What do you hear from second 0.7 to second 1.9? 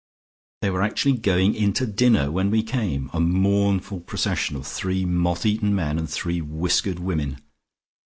were actually going into